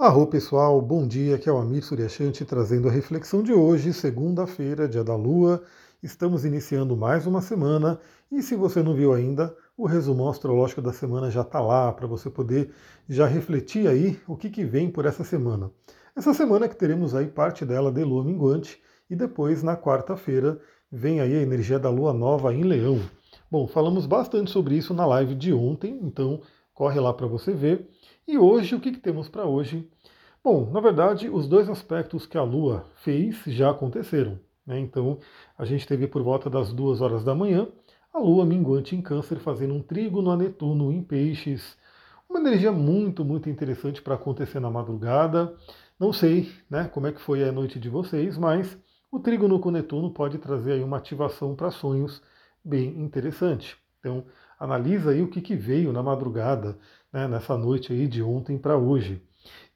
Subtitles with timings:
[0.00, 4.88] Arro pessoal, bom dia, aqui é o Amir Suryashanti trazendo a reflexão de hoje, segunda-feira,
[4.88, 5.62] dia da Lua.
[6.02, 8.00] Estamos iniciando mais uma semana
[8.32, 12.06] e se você não viu ainda, o resumão astrológico da semana já está lá para
[12.06, 12.72] você poder
[13.10, 15.70] já refletir aí o que, que vem por essa semana.
[16.16, 18.80] Essa semana que teremos aí parte dela de Lua minguante
[19.10, 20.58] e depois na quarta-feira
[20.90, 23.02] vem aí a energia da Lua nova em Leão.
[23.50, 26.40] Bom, falamos bastante sobre isso na live de ontem, então
[26.74, 27.88] corre lá para você ver.
[28.26, 29.88] E hoje, o que, que temos para hoje?
[30.42, 34.38] Bom, na verdade, os dois aspectos que a Lua fez já aconteceram.
[34.66, 34.78] Né?
[34.78, 35.18] Então,
[35.58, 37.68] a gente teve por volta das duas horas da manhã
[38.12, 41.76] a Lua minguante em Câncer fazendo um trígono a Netuno em Peixes.
[42.28, 45.54] Uma energia muito, muito interessante para acontecer na madrugada.
[45.98, 48.78] Não sei né, como é que foi a noite de vocês, mas
[49.10, 52.22] o trígono com Netuno pode trazer aí uma ativação para sonhos
[52.64, 53.76] bem interessante.
[54.00, 54.24] Então,
[54.58, 56.76] analisa aí o que, que veio na madrugada,
[57.12, 59.22] né, nessa noite aí de ontem para hoje.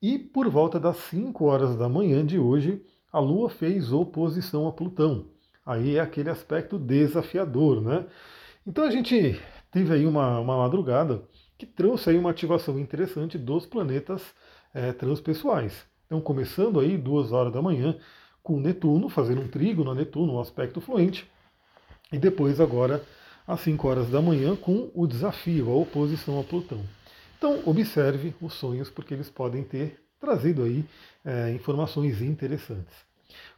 [0.00, 4.72] E por volta das 5 horas da manhã de hoje, a Lua fez oposição a
[4.72, 5.26] Plutão.
[5.64, 8.06] Aí é aquele aspecto desafiador, né?
[8.66, 11.22] Então a gente teve aí uma, uma madrugada
[11.58, 14.22] que trouxe aí uma ativação interessante dos planetas
[14.72, 15.84] é, transpessoais.
[16.06, 17.96] Então, começando aí duas horas da manhã,
[18.42, 21.30] com Netuno, fazendo um trígono a Netuno, um aspecto fluente,
[22.10, 23.04] e depois agora
[23.50, 26.80] às 5 horas da manhã com o desafio, a oposição a Plutão.
[27.36, 30.84] Então, observe os sonhos, porque eles podem ter trazido aí
[31.24, 32.94] é, informações interessantes.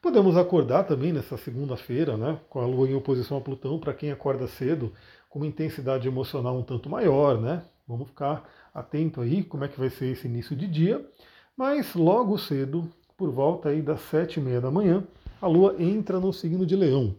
[0.00, 4.12] Podemos acordar também nessa segunda-feira, né, com a Lua em oposição a Plutão, para quem
[4.12, 4.92] acorda cedo,
[5.28, 7.62] com uma intensidade emocional um tanto maior, né?
[7.86, 11.04] Vamos ficar atento aí como é que vai ser esse início de dia.
[11.56, 15.04] Mas logo cedo, por volta aí das sete e meia da manhã,
[15.40, 17.16] a Lua entra no signo de Leão.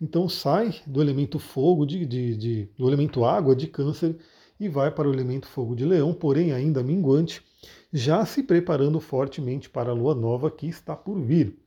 [0.00, 4.16] Então sai do elemento fogo, de, de, de, do elemento água de câncer
[4.58, 7.42] e vai para o elemento fogo de leão, porém ainda minguante,
[7.92, 11.58] já se preparando fortemente para a lua nova que está por vir.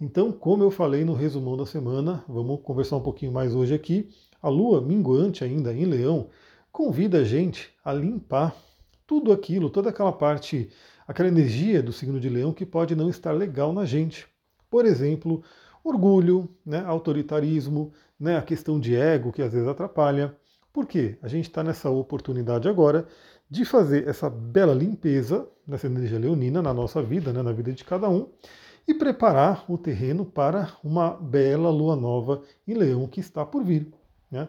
[0.00, 4.08] Então, como eu falei no resumão da semana, vamos conversar um pouquinho mais hoje aqui.
[4.42, 6.28] A lua minguante ainda em leão
[6.72, 8.56] convida a gente a limpar
[9.06, 10.68] tudo aquilo, toda aquela parte,
[11.06, 14.26] aquela energia do signo de leão que pode não estar legal na gente.
[14.70, 15.42] Por exemplo,
[15.82, 20.36] orgulho, né, autoritarismo, né, a questão de ego que às vezes atrapalha.
[20.72, 21.18] Por quê?
[21.22, 23.06] A gente está nessa oportunidade agora
[23.50, 27.84] de fazer essa bela limpeza nessa energia leonina na nossa vida, né, na vida de
[27.84, 28.28] cada um,
[28.86, 33.92] e preparar o terreno para uma bela lua nova em leão que está por vir.
[34.30, 34.48] Né?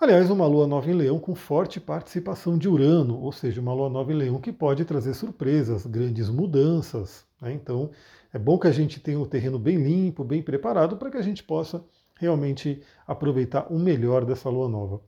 [0.00, 3.88] Aliás, uma lua nova em leão com forte participação de Urano, ou seja, uma lua
[3.88, 7.24] nova em leão que pode trazer surpresas, grandes mudanças.
[7.42, 7.52] Né?
[7.52, 7.90] Então,
[8.32, 11.22] é bom que a gente tenha o terreno bem limpo, bem preparado, para que a
[11.22, 11.84] gente possa
[12.18, 15.00] realmente aproveitar o melhor dessa lua nova.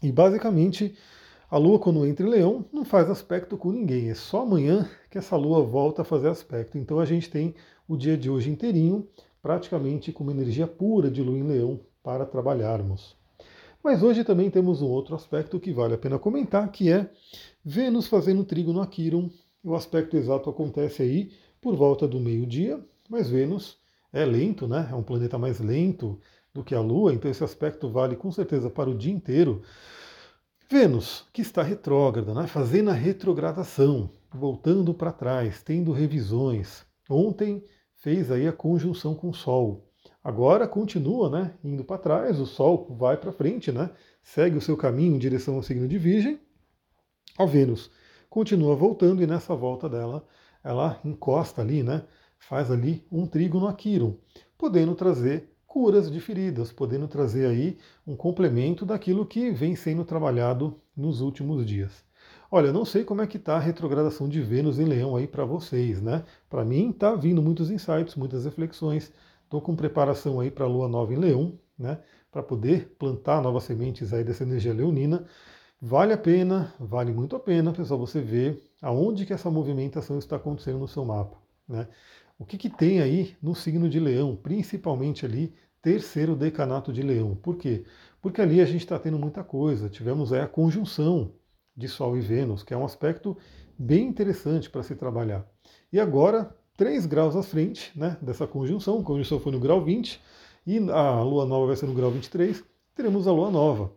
[0.00, 0.96] E basicamente,
[1.50, 5.18] a lua, quando entra em leão, não faz aspecto com ninguém, é só amanhã que
[5.18, 6.78] essa lua volta a fazer aspecto.
[6.78, 7.54] Então a gente tem
[7.88, 9.08] o dia de hoje inteirinho,
[9.42, 13.16] praticamente com uma energia pura de lua em leão para trabalharmos.
[13.82, 17.08] Mas hoje também temos um outro aspecto que vale a pena comentar, que é
[17.64, 19.30] Vênus fazendo trígono a Quiron.
[19.62, 21.30] O aspecto exato acontece aí
[21.66, 22.78] por volta do meio-dia,
[23.10, 23.76] mas Vênus
[24.12, 24.88] é lento, né?
[24.88, 26.16] É um planeta mais lento
[26.54, 29.62] do que a Lua, então esse aspecto vale com certeza para o dia inteiro.
[30.70, 32.46] Vênus, que está retrógrada, né?
[32.46, 36.86] fazendo a retrogradação, voltando para trás, tendo revisões.
[37.10, 37.64] Ontem
[37.96, 39.90] fez aí a conjunção com o Sol.
[40.22, 43.90] Agora continua, né, indo para trás, o Sol vai para frente, né,
[44.22, 46.38] segue o seu caminho em direção ao signo de Virgem.
[47.36, 47.90] A Vênus
[48.30, 50.24] continua voltando e nessa volta dela
[50.66, 52.02] ela encosta ali, né?
[52.40, 54.16] Faz ali um trígono Quiron,
[54.58, 60.80] podendo trazer curas de feridas, podendo trazer aí um complemento daquilo que vem sendo trabalhado
[60.96, 62.04] nos últimos dias.
[62.50, 65.44] Olha, não sei como é que está a retrogradação de Vênus em Leão aí para
[65.44, 66.24] vocês, né?
[66.50, 69.12] Para mim está vindo muitos insights, muitas reflexões.
[69.44, 72.00] Estou com preparação aí para a Lua Nova em Leão, né?
[72.32, 75.26] Para poder plantar novas sementes aí dessa energia leonina.
[75.80, 80.36] Vale a pena, vale muito a pena, pessoal, você ver aonde que essa movimentação está
[80.36, 81.36] acontecendo no seu mapa.
[81.68, 81.86] Né?
[82.38, 87.36] O que, que tem aí no signo de leão, principalmente ali, terceiro decanato de leão.
[87.36, 87.84] Por quê?
[88.22, 89.88] Porque ali a gente está tendo muita coisa.
[89.88, 91.32] Tivemos aí a conjunção
[91.76, 93.36] de Sol e Vênus, que é um aspecto
[93.78, 95.46] bem interessante para se trabalhar.
[95.92, 100.20] E agora, 3 graus à frente né, dessa conjunção, a conjunção foi no grau 20,
[100.66, 102.64] e a Lua Nova vai ser no grau 23,
[102.94, 103.92] teremos a Lua Nova.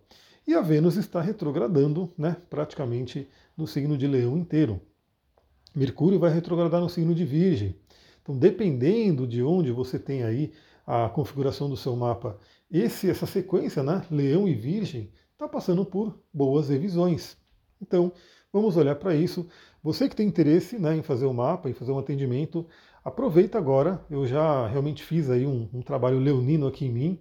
[0.50, 4.82] E a Vênus está retrogradando né, praticamente no signo de Leão inteiro.
[5.76, 7.76] Mercúrio vai retrogradar no signo de Virgem.
[8.20, 10.52] Então, dependendo de onde você tem aí
[10.88, 12.36] a configuração do seu mapa,
[12.72, 17.38] esse, essa sequência, né, Leão e Virgem, está passando por boas revisões.
[17.80, 18.12] Então,
[18.52, 19.48] vamos olhar para isso.
[19.84, 22.66] Você que tem interesse né, em fazer o um mapa, em fazer um atendimento,
[23.06, 24.04] aproveita agora.
[24.10, 27.20] Eu já realmente fiz aí um, um, trabalho leonino aqui em mim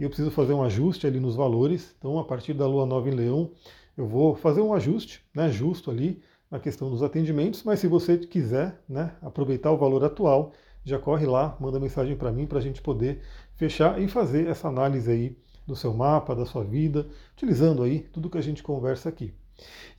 [0.00, 1.94] e eu preciso fazer um ajuste ali nos valores.
[1.98, 3.50] Então, a partir da lua nova em leão,
[3.94, 7.62] eu vou fazer um ajuste né, justo ali na questão dos atendimentos.
[7.64, 12.32] Mas se você quiser né, aproveitar o valor atual, já corre lá, manda mensagem para
[12.32, 13.20] mim para a gente poder
[13.56, 15.36] fechar e fazer essa análise aí
[15.66, 19.34] do seu mapa, da sua vida, utilizando aí tudo que a gente conversa aqui.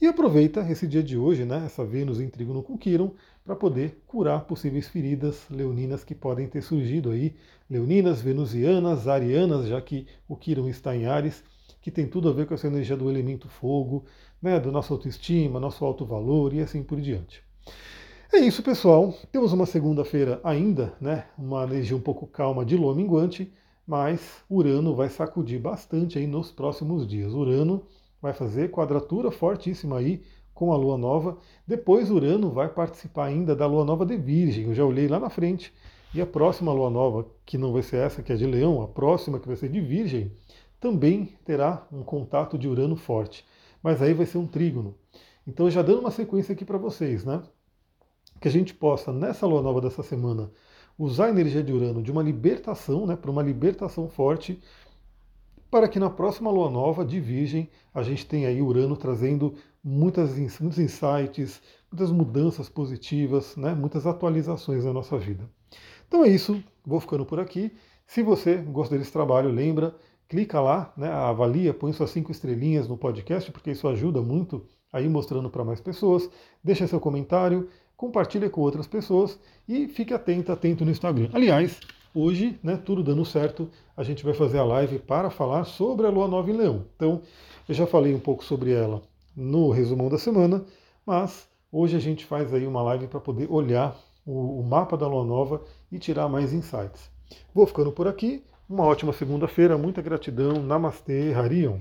[0.02, 3.12] E aproveita esse dia de hoje, né, essa Vênus em trígono com Quiron,
[3.44, 7.36] para poder curar possíveis feridas leoninas que podem ter surgido aí,
[7.70, 11.44] leoninas, venusianas, arianas, já que o Quiron está em Ares,
[11.82, 14.06] que tem tudo a ver com essa energia do elemento fogo,
[14.42, 17.44] né, da nossa autoestima, nosso alto valor e assim por diante.
[18.32, 19.14] É isso, pessoal.
[19.32, 23.52] Temos uma segunda-feira ainda, né, uma energia um pouco calma de lua minguante,
[23.86, 27.34] mas Urano vai sacudir bastante aí nos próximos dias.
[27.34, 27.84] Urano
[28.22, 30.24] vai fazer quadratura fortíssima aí
[30.54, 31.38] com a lua nova.
[31.66, 34.66] Depois Urano vai participar ainda da lua nova de Virgem.
[34.66, 35.74] Eu já olhei lá na frente.
[36.14, 38.88] E a próxima lua nova, que não vai ser essa que é de Leão, a
[38.88, 40.32] próxima que vai ser de Virgem,
[40.80, 43.46] também terá um contato de Urano forte.
[43.82, 44.96] Mas aí vai ser um trígono.
[45.48, 47.42] Então, já dando uma sequência aqui para vocês, né?
[48.40, 50.52] Que a gente possa, nessa lua nova dessa semana,
[50.98, 53.16] usar a energia de Urano de uma libertação, né?
[53.16, 54.62] Para uma libertação forte
[55.72, 60.38] para que na próxima lua nova de Virgem a gente tenha aí Urano trazendo muitas,
[60.60, 61.62] muitos insights,
[61.92, 65.50] muitas mudanças positivas, né, muitas atualizações na nossa vida.
[66.08, 67.72] Então é isso, vou ficando por aqui.
[68.06, 69.96] Se você gostou desse trabalho, lembra,
[70.28, 75.08] clica lá, né, avalia, põe suas cinco estrelinhas no podcast, porque isso ajuda muito aí
[75.08, 76.30] mostrando para mais pessoas.
[76.64, 81.30] Deixa seu comentário, compartilha com outras pessoas e fique atento, atento no Instagram.
[81.34, 81.80] Aliás,
[82.14, 86.10] Hoje, né, tudo dando certo, a gente vai fazer a live para falar sobre a
[86.10, 86.86] Lua Nova em Leão.
[86.94, 87.22] Então,
[87.70, 89.02] eu já falei um pouco sobre ela
[89.36, 90.64] no resumão da semana,
[91.06, 95.08] mas hoje a gente faz aí uma live para poder olhar o, o mapa da
[95.08, 95.62] Lua Nova
[95.92, 97.10] e tirar mais insights.
[97.54, 98.44] Vou ficando por aqui.
[98.70, 100.64] Uma ótima segunda-feira, muita gratidão.
[100.64, 101.80] Namastê, Harion.